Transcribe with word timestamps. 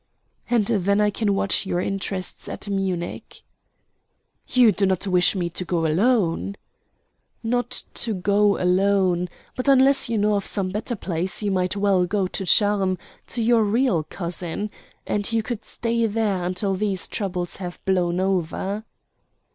"And 0.49 0.65
then 0.65 0.99
I 0.99 1.11
can 1.11 1.35
watch 1.35 1.67
your 1.67 1.79
interests 1.79 2.49
at 2.49 2.67
Munich." 2.67 3.43
"You 4.47 4.71
do 4.71 4.87
not 4.87 5.05
wish 5.05 5.35
me 5.35 5.47
to 5.51 5.63
go 5.63 5.85
alone?" 5.85 6.55
"Not 7.43 7.83
to 7.93 8.15
go 8.15 8.59
alone. 8.59 9.29
But 9.55 9.67
unless 9.67 10.09
you 10.09 10.17
know 10.17 10.33
of 10.33 10.45
some 10.47 10.69
better 10.71 10.95
place 10.95 11.43
you 11.43 11.51
might 11.51 11.75
well 11.77 12.07
go 12.07 12.25
to 12.25 12.45
Charmes 12.47 12.97
to 13.27 13.43
your 13.43 13.63
real 13.63 14.01
cousin; 14.01 14.71
and 15.05 15.31
you 15.31 15.43
could 15.43 15.63
stay 15.63 16.07
there 16.07 16.45
until 16.45 16.73
these 16.73 17.07
troubles 17.07 17.57
have 17.57 17.79
blown 17.85 18.19
over." 18.19 18.85